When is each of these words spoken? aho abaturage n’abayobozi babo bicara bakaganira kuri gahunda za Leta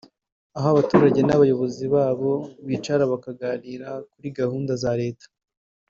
aho 0.57 0.67
abaturage 0.73 1.21
n’abayobozi 1.23 1.85
babo 1.93 2.31
bicara 2.67 3.03
bakaganira 3.11 3.89
kuri 4.11 4.27
gahunda 4.39 4.71
za 4.83 4.93
Leta 5.03 5.27